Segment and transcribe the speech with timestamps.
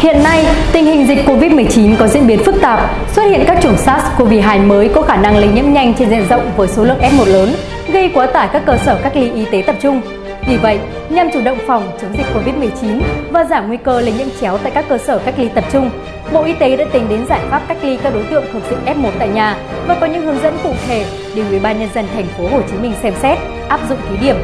[0.00, 3.76] Hiện nay, tình hình dịch Covid-19 có diễn biến phức tạp, xuất hiện các chủng
[3.76, 7.26] SARS-CoV-2 mới có khả năng lây nhiễm nhanh trên diện rộng với số lượng F1
[7.26, 7.54] lớn,
[7.92, 10.00] gây quá tải các cơ sở cách ly y tế tập trung.
[10.46, 10.78] Vì vậy,
[11.10, 13.00] nhằm chủ động phòng chống dịch Covid-19
[13.30, 15.90] và giảm nguy cơ lây nhiễm chéo tại các cơ sở cách ly tập trung,
[16.32, 18.78] Bộ Y tế đã tính đến giải pháp cách ly các đối tượng thuộc diện
[18.86, 21.04] F1 tại nhà và có những hướng dẫn cụ thể
[21.34, 24.26] để Ủy ban nhân dân thành phố Hồ Chí Minh xem xét, áp dụng thí
[24.26, 24.36] điểm.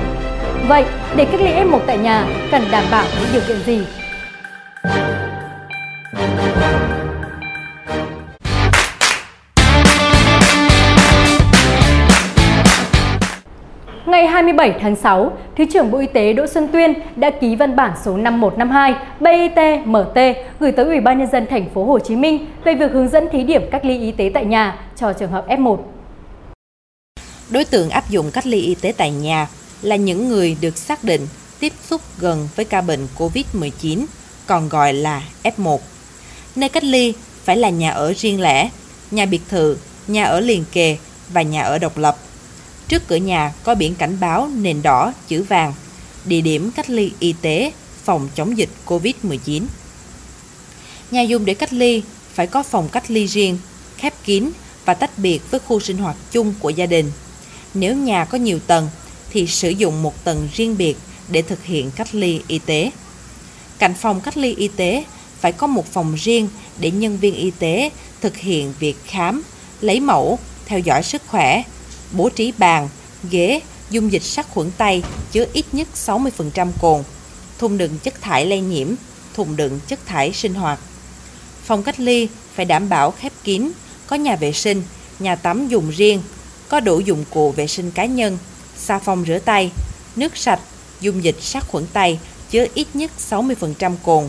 [0.68, 0.84] Vậy,
[1.16, 3.80] để cách ly F1 tại nhà cần đảm bảo những điều kiện gì?
[14.16, 17.76] Ngày 27 tháng 6, Thứ trưởng Bộ Y tế Đỗ Xuân Tuyên đã ký văn
[17.76, 22.46] bản số 5152 BIT-MT gửi tới Ủy ban nhân dân thành phố Hồ Chí Minh
[22.64, 25.48] về việc hướng dẫn thí điểm cách ly y tế tại nhà cho trường hợp
[25.48, 25.78] F1.
[27.50, 29.48] Đối tượng áp dụng cách ly y tế tại nhà
[29.82, 31.20] là những người được xác định
[31.60, 34.04] tiếp xúc gần với ca bệnh COVID-19,
[34.46, 35.78] còn gọi là F1.
[36.56, 37.14] Nơi cách ly
[37.44, 38.70] phải là nhà ở riêng lẻ,
[39.10, 40.96] nhà biệt thự, nhà ở liền kề
[41.28, 42.16] và nhà ở độc lập.
[42.88, 45.74] Trước cửa nhà có biển cảnh báo nền đỏ chữ vàng,
[46.24, 47.72] địa điểm cách ly y tế
[48.04, 49.62] phòng chống dịch COVID-19.
[51.10, 52.02] Nhà dùng để cách ly
[52.34, 53.58] phải có phòng cách ly riêng,
[53.96, 54.50] khép kín
[54.84, 57.12] và tách biệt với khu sinh hoạt chung của gia đình.
[57.74, 58.88] Nếu nhà có nhiều tầng
[59.30, 60.96] thì sử dụng một tầng riêng biệt
[61.28, 62.90] để thực hiện cách ly y tế.
[63.78, 65.04] Cạnh phòng cách ly y tế
[65.40, 66.48] phải có một phòng riêng
[66.78, 69.42] để nhân viên y tế thực hiện việc khám,
[69.80, 71.62] lấy mẫu, theo dõi sức khỏe,
[72.12, 72.88] bố trí bàn,
[73.30, 75.02] ghế, dung dịch sát khuẩn tay
[75.32, 77.02] chứa ít nhất 60% cồn,
[77.58, 78.88] thùng đựng chất thải lây nhiễm,
[79.34, 80.78] thùng đựng chất thải sinh hoạt.
[81.64, 83.70] Phòng cách ly phải đảm bảo khép kín,
[84.06, 84.82] có nhà vệ sinh,
[85.18, 86.22] nhà tắm dùng riêng,
[86.68, 88.38] có đủ dụng cụ vệ sinh cá nhân,
[88.78, 89.70] xà phòng rửa tay,
[90.16, 90.60] nước sạch,
[91.00, 92.18] dung dịch sát khuẩn tay
[92.50, 94.28] chứa ít nhất 60% cồn,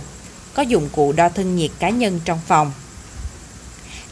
[0.54, 2.72] có dụng cụ đo thân nhiệt cá nhân trong phòng.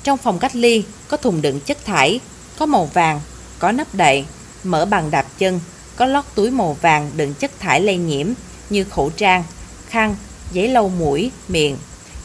[0.04, 2.20] Trong phòng cách ly có thùng đựng chất thải,
[2.58, 3.22] có màu vàng,
[3.60, 4.26] có nắp đậy,
[4.64, 5.60] mở bằng đạp chân,
[5.96, 8.28] có lót túi màu vàng đựng chất thải lây nhiễm
[8.70, 9.44] như khẩu trang,
[9.90, 10.16] khăn,
[10.52, 11.78] giấy lau mũi, miệng,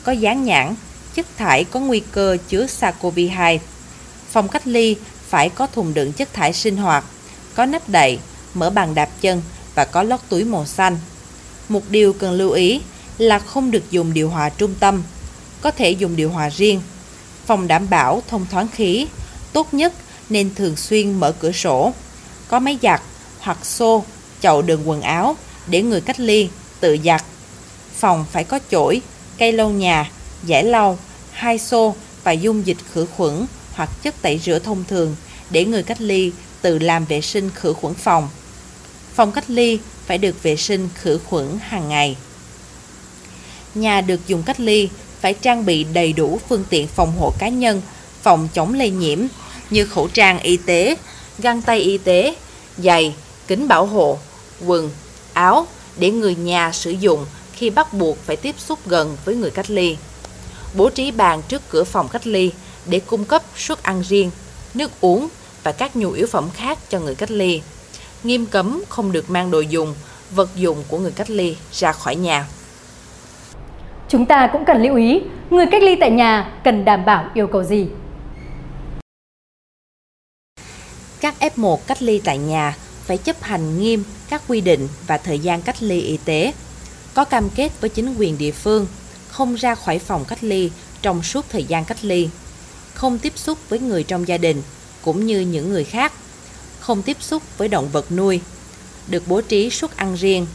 [0.04, 0.74] có dán nhãn,
[1.14, 3.58] chất thải có nguy cơ chứa SARS-CoV-2.
[4.30, 4.96] Phòng cách ly
[5.28, 7.04] phải có thùng đựng chất thải sinh hoạt,
[7.54, 8.18] có nắp đậy,
[8.54, 9.42] mở bằng đạp chân
[9.74, 10.98] và có lót túi màu xanh.
[11.68, 12.80] Một điều cần lưu ý
[13.18, 15.02] là không được dùng điều hòa trung tâm,
[15.60, 16.80] có thể dùng điều hòa riêng.
[17.46, 19.06] Phòng đảm bảo thông thoáng khí,
[19.52, 19.92] tốt nhất
[20.30, 21.92] nên thường xuyên mở cửa sổ,
[22.48, 23.02] có máy giặt
[23.38, 24.04] hoặc xô,
[24.40, 25.36] chậu đựng quần áo
[25.66, 26.48] để người cách ly
[26.80, 27.24] tự giặt.
[27.96, 29.00] Phòng phải có chổi,
[29.38, 30.10] cây lau nhà,
[30.44, 30.98] giải lau,
[31.32, 35.16] hai xô và dung dịch khử khuẩn hoặc chất tẩy rửa thông thường
[35.50, 38.28] để người cách ly tự làm vệ sinh khử khuẩn phòng.
[39.14, 42.16] Phòng cách ly phải được vệ sinh khử khuẩn hàng ngày.
[43.74, 44.88] Nhà được dùng cách ly
[45.20, 47.82] phải trang bị đầy đủ phương tiện phòng hộ cá nhân,
[48.22, 49.18] phòng chống lây nhiễm
[49.70, 50.96] như khẩu trang y tế,
[51.38, 52.34] găng tay y tế,
[52.78, 53.14] giày,
[53.46, 54.18] kính bảo hộ,
[54.66, 54.90] quần,
[55.32, 55.66] áo
[55.98, 59.70] để người nhà sử dụng khi bắt buộc phải tiếp xúc gần với người cách
[59.70, 59.96] ly.
[60.76, 62.52] Bố trí bàn trước cửa phòng cách ly
[62.86, 64.30] để cung cấp suất ăn riêng,
[64.74, 65.28] nước uống
[65.62, 67.62] và các nhu yếu phẩm khác cho người cách ly.
[68.22, 69.94] Nghiêm cấm không được mang đồ dùng,
[70.30, 72.46] vật dụng của người cách ly ra khỏi nhà.
[74.08, 75.20] Chúng ta cũng cần lưu ý,
[75.50, 77.86] người cách ly tại nhà cần đảm bảo yêu cầu gì?
[81.20, 82.76] Các F1 cách ly tại nhà
[83.06, 86.52] phải chấp hành nghiêm các quy định và thời gian cách ly y tế,
[87.14, 88.86] có cam kết với chính quyền địa phương,
[89.28, 90.70] không ra khỏi phòng cách ly
[91.02, 92.28] trong suốt thời gian cách ly,
[92.94, 94.62] không tiếp xúc với người trong gia đình
[95.02, 96.12] cũng như những người khác,
[96.80, 98.40] không tiếp xúc với động vật nuôi,
[99.06, 100.46] được bố trí suất ăn riêng,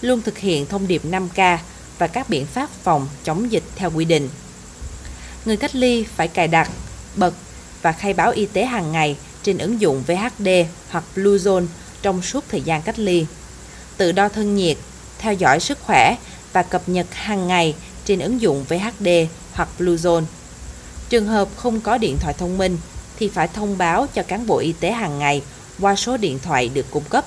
[0.00, 1.58] luôn thực hiện thông điệp 5K
[1.98, 4.28] và các biện pháp phòng chống dịch theo quy định.
[5.44, 6.70] Người cách ly phải cài đặt,
[7.16, 7.34] bật
[7.82, 10.48] và khai báo y tế hàng ngày trên ứng dụng VHD
[10.90, 11.66] hoặc Bluezone
[12.02, 13.26] trong suốt thời gian cách ly.
[13.96, 14.76] Tự đo thân nhiệt,
[15.18, 16.16] theo dõi sức khỏe
[16.52, 17.74] và cập nhật hàng ngày
[18.04, 19.08] trên ứng dụng VHD
[19.52, 20.24] hoặc Bluezone.
[21.08, 22.78] Trường hợp không có điện thoại thông minh
[23.18, 25.42] thì phải thông báo cho cán bộ y tế hàng ngày
[25.80, 27.24] qua số điện thoại được cung cấp.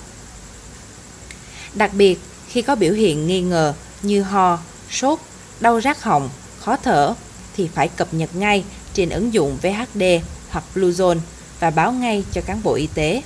[1.74, 4.60] Đặc biệt, khi có biểu hiện nghi ngờ như ho,
[4.92, 5.20] sốt,
[5.60, 6.30] đau rát họng,
[6.60, 7.14] khó thở
[7.58, 10.04] thì phải cập nhật ngay trên ứng dụng VHD
[10.50, 11.20] hoặc Bluezone
[11.60, 13.22] và báo ngay cho cán bộ y tế.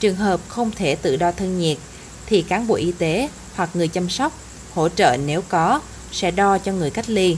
[0.00, 1.78] Trường hợp không thể tự đo thân nhiệt
[2.26, 4.32] thì cán bộ y tế hoặc người chăm sóc
[4.74, 5.80] hỗ trợ nếu có
[6.12, 7.36] sẽ đo cho người cách ly.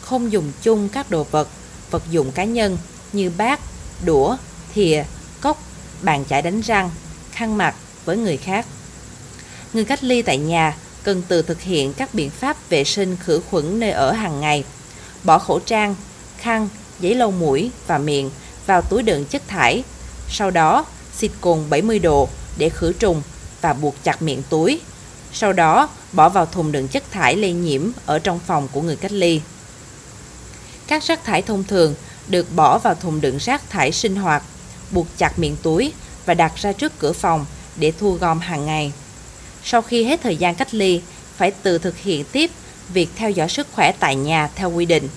[0.00, 1.48] Không dùng chung các đồ vật,
[1.90, 2.78] vật dụng cá nhân
[3.12, 3.60] như bát,
[4.04, 4.36] đũa,
[4.74, 5.04] thìa,
[5.40, 5.62] cốc,
[6.02, 6.90] bàn chải đánh răng,
[7.32, 7.74] khăn mặt
[8.04, 8.66] với người khác.
[9.72, 13.40] Người cách ly tại nhà cần tự thực hiện các biện pháp vệ sinh khử
[13.50, 14.64] khuẩn nơi ở hàng ngày,
[15.24, 15.94] bỏ khẩu trang,
[16.38, 16.68] khăn,
[17.00, 18.30] giấy lau mũi và miệng
[18.66, 19.82] vào túi đựng chất thải.
[20.28, 22.28] Sau đó, xịt cồn 70 độ
[22.58, 23.22] để khử trùng
[23.60, 24.80] và buộc chặt miệng túi.
[25.32, 28.96] Sau đó, bỏ vào thùng đựng chất thải lây nhiễm ở trong phòng của người
[28.96, 29.40] cách ly.
[30.86, 31.94] Các rác thải thông thường
[32.28, 34.42] được bỏ vào thùng đựng rác thải sinh hoạt,
[34.90, 35.92] buộc chặt miệng túi
[36.26, 37.46] và đặt ra trước cửa phòng
[37.76, 38.92] để thu gom hàng ngày.
[39.64, 41.00] Sau khi hết thời gian cách ly,
[41.36, 42.50] phải tự thực hiện tiếp
[42.88, 45.08] việc theo dõi sức khỏe tại nhà theo quy định.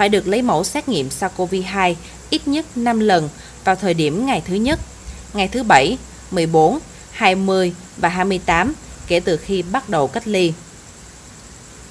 [0.00, 1.94] Phải được lấy mẫu xét nghiệm SARS-CoV-2
[2.30, 3.28] ít nhất 5 lần
[3.64, 4.80] vào thời điểm ngày thứ nhất,
[5.34, 5.98] ngày thứ bảy,
[6.30, 6.78] 14,
[7.10, 8.74] 20 và 28
[9.06, 10.52] kể từ khi bắt đầu cách ly.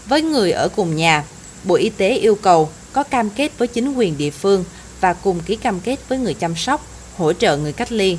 [0.05, 1.23] Với người ở cùng nhà,
[1.63, 4.65] Bộ Y tế yêu cầu có cam kết với chính quyền địa phương
[5.01, 6.85] và cùng ký cam kết với người chăm sóc,
[7.17, 8.17] hỗ trợ người cách ly.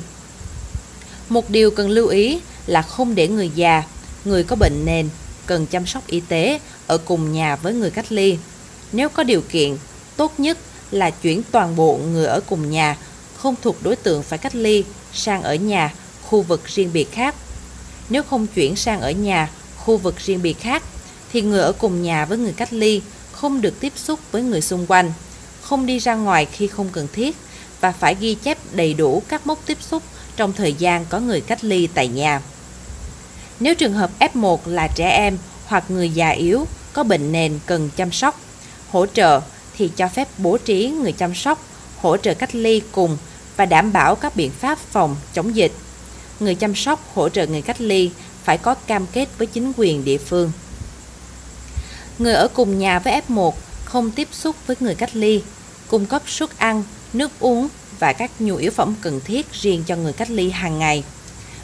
[1.29, 3.83] Một điều cần lưu ý là không để người già,
[4.25, 5.09] người có bệnh nền,
[5.45, 8.37] cần chăm sóc y tế ở cùng nhà với người cách ly.
[8.91, 9.77] Nếu có điều kiện,
[10.17, 10.57] tốt nhất
[10.91, 12.97] là chuyển toàn bộ người ở cùng nhà
[13.37, 14.83] không thuộc đối tượng phải cách ly
[15.13, 15.93] sang ở nhà,
[16.23, 17.35] khu vực riêng biệt khác.
[18.09, 20.83] Nếu không chuyển sang ở nhà, khu vực riêng biệt khác,
[21.33, 23.01] thì người ở cùng nhà với người cách ly
[23.31, 25.13] không được tiếp xúc với người xung quanh,
[25.61, 27.37] không đi ra ngoài khi không cần thiết
[27.81, 30.03] và phải ghi chép đầy đủ các mốc tiếp xúc
[30.35, 32.41] trong thời gian có người cách ly tại nhà.
[33.59, 37.89] Nếu trường hợp F1 là trẻ em hoặc người già yếu có bệnh nền cần
[37.95, 38.41] chăm sóc,
[38.91, 39.41] hỗ trợ
[39.77, 41.65] thì cho phép bố trí người chăm sóc,
[41.97, 43.17] hỗ trợ cách ly cùng
[43.57, 45.71] và đảm bảo các biện pháp phòng chống dịch.
[46.39, 48.11] Người chăm sóc hỗ trợ người cách ly
[48.43, 50.51] phải có cam kết với chính quyền địa phương.
[52.19, 53.51] Người ở cùng nhà với F1
[53.85, 55.41] không tiếp xúc với người cách ly,
[55.87, 56.83] cung cấp suất ăn,
[57.13, 57.67] nước uống
[57.99, 61.03] và các nhu yếu phẩm cần thiết riêng cho người cách ly hàng ngày.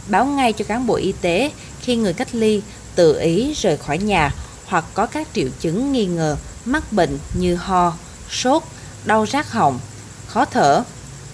[0.08, 1.52] Báo ngay cho cán bộ y tế
[1.82, 2.62] khi người cách ly
[2.96, 4.32] tự ý rời khỏi nhà
[4.66, 7.94] hoặc có các triệu chứng nghi ngờ mắc bệnh như ho,
[8.32, 8.64] sốt,
[9.06, 9.80] đau rát họng,
[10.28, 10.84] khó thở,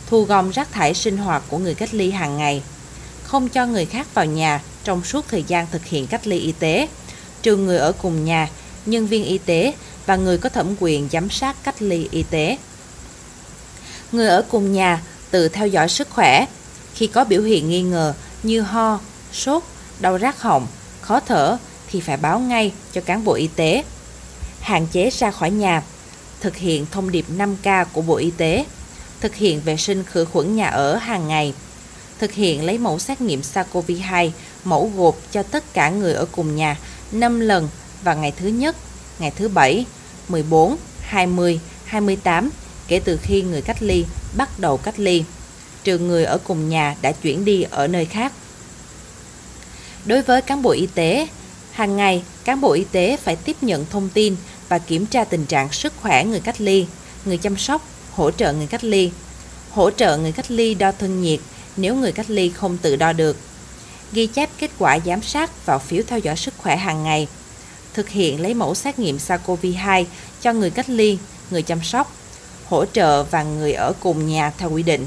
[0.10, 2.64] thu gom rác thải sinh hoạt của người cách ly hàng ngày,
[3.24, 6.52] không cho người khác vào nhà trong suốt thời gian thực hiện cách ly y
[6.52, 6.88] tế,
[7.42, 8.50] trừ người ở cùng nhà,
[8.86, 9.74] nhân viên y tế
[10.06, 12.58] và người có thẩm quyền giám sát cách ly y tế.
[14.12, 15.02] Người ở cùng nhà
[15.32, 16.46] tự theo dõi sức khỏe.
[16.94, 18.14] Khi có biểu hiện nghi ngờ
[18.44, 19.00] như ho,
[19.34, 19.64] sốt,
[20.00, 20.68] đau rát họng,
[21.02, 21.58] khó thở
[21.88, 23.84] thì phải báo ngay cho cán bộ y tế.
[24.64, 25.84] Hạn chế ra khỏi nhà,
[26.42, 28.66] thực hiện thông điệp 5K của Bộ Y tế,
[29.22, 31.54] thực hiện vệ sinh khử khuẩn nhà ở hàng ngày,
[32.20, 34.30] thực hiện lấy mẫu xét nghiệm SARS-CoV-2
[34.64, 36.78] mẫu gộp cho tất cả người ở cùng nhà
[37.12, 37.70] 5 lần
[38.04, 38.76] vào ngày thứ nhất,
[39.20, 39.86] ngày thứ bảy,
[40.30, 42.50] 14, 20, 28
[42.88, 44.06] kể từ khi người cách ly
[44.38, 45.24] bắt đầu cách ly,
[45.84, 48.34] trừ người ở cùng nhà đã chuyển đi ở nơi khác.
[50.06, 51.28] Đối với cán bộ y tế,
[51.72, 54.36] hàng ngày cán bộ y tế phải tiếp nhận thông tin
[54.70, 56.86] và kiểm tra tình trạng sức khỏe người cách ly,
[57.26, 59.12] người chăm sóc, hỗ trợ người cách ly,
[59.72, 61.40] hỗ trợ người cách ly đo thân nhiệt
[61.78, 63.38] nếu người cách ly không tự đo được,
[64.12, 67.28] ghi chép kết quả giám sát vào phiếu theo dõi sức khỏe hàng ngày,
[67.94, 70.06] thực hiện lấy mẫu xét nghiệm SARS-CoV-2
[70.42, 71.18] cho người cách ly,
[71.50, 72.16] người chăm sóc,
[72.66, 75.06] hỗ trợ và người ở cùng nhà theo quy định.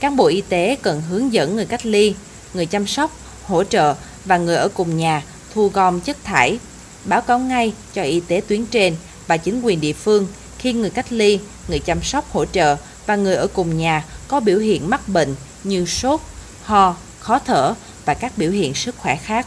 [0.00, 2.14] Cán bộ y tế cần hướng dẫn người cách ly,
[2.54, 3.94] người chăm sóc, hỗ trợ
[4.24, 5.22] và người ở cùng nhà
[5.54, 6.58] thu gom chất thải,
[7.04, 10.26] báo cáo ngay cho y tế tuyến trên và chính quyền địa phương
[10.58, 14.40] khi người cách ly, người chăm sóc hỗ trợ và người ở cùng nhà có
[14.40, 16.20] biểu hiện mắc bệnh như sốt,
[16.62, 19.46] ho, khó thở và các biểu hiện sức khỏe khác.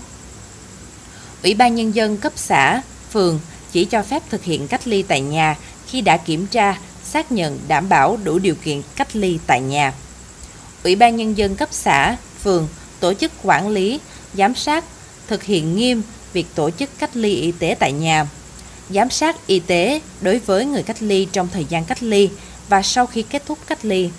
[1.44, 2.82] Ủy ban Nhân dân cấp xã,
[3.12, 3.40] phường
[3.72, 5.56] chỉ cho phép thực hiện cách ly tại nhà
[5.88, 9.94] khi đã kiểm tra, xác nhận đảm bảo đủ điều kiện cách ly tại nhà.
[10.84, 12.68] Ủy ban Nhân dân cấp xã, phường
[13.00, 14.00] tổ chức quản lý,
[14.34, 14.86] giám sát,
[15.28, 16.02] thực hiện nghiêm
[16.36, 18.28] việc tổ chức cách ly y tế tại nhà,
[18.90, 22.30] giám sát y tế đối với người cách ly trong thời gian cách ly
[22.70, 24.10] và sau khi kết thúc cách ly.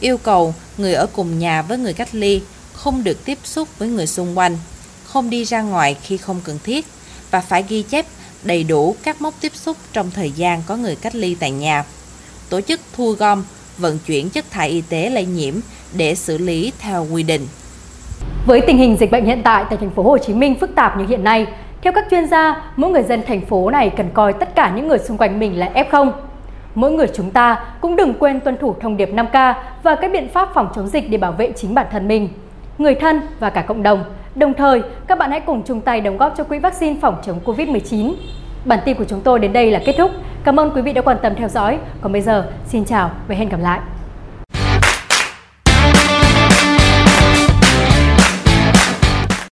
[0.00, 3.88] Yêu cầu người ở cùng nhà với người cách ly không được tiếp xúc với
[3.88, 4.58] người xung quanh,
[5.04, 6.86] không đi ra ngoài khi không cần thiết
[7.30, 8.06] và phải ghi chép
[8.42, 11.84] đầy đủ các mốc tiếp xúc trong thời gian có người cách ly tại nhà.
[12.48, 13.44] Tổ chức thu gom,
[13.78, 15.54] vận chuyển chất thải y tế lây nhiễm
[15.92, 17.48] để xử lý theo quy định.
[18.46, 20.98] Với tình hình dịch bệnh hiện tại tại thành phố Hồ Chí Minh phức tạp
[20.98, 21.46] như hiện nay,
[21.82, 24.88] theo các chuyên gia, mỗi người dân thành phố này cần coi tất cả những
[24.88, 26.10] người xung quanh mình là F0.
[26.74, 30.28] Mỗi người chúng ta cũng đừng quên tuân thủ thông điệp 5K và các biện
[30.28, 32.28] pháp phòng chống dịch để bảo vệ chính bản thân mình,
[32.78, 34.04] người thân và cả cộng đồng.
[34.34, 37.40] Đồng thời, các bạn hãy cùng chung tay đóng góp cho quỹ vaccine phòng chống
[37.44, 38.14] Covid-19.
[38.64, 40.10] Bản tin của chúng tôi đến đây là kết thúc.
[40.44, 41.78] Cảm ơn quý vị đã quan tâm theo dõi.
[42.00, 43.80] Còn bây giờ, xin chào và hẹn gặp lại.